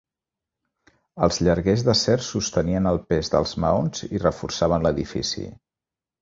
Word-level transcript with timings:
Els 1.27 1.37
llarguers 1.47 1.83
d'acer 1.87 2.15
sostenien 2.27 2.91
el 2.93 2.97
pes 3.11 3.31
dels 3.35 3.53
maons 3.67 4.03
i 4.09 4.23
reforçaven 4.25 4.89
l'edifici. 4.89 5.47